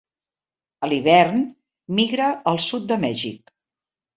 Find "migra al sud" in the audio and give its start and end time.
1.99-2.91